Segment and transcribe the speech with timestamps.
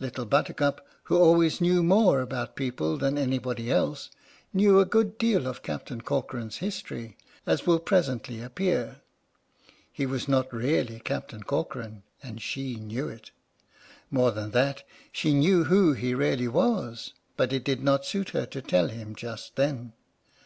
[0.00, 4.10] Little Buttercup, who always knew more about people than anybody else,
[4.52, 9.00] knew a good deal 01 Captain Corcoran's history, as will presently appear.
[9.90, 13.30] He was not really Captain Corcoran, and she knew it.
[14.10, 18.44] More than that, she knew who he really was, but it did not suit her
[18.44, 19.94] to tell him just then.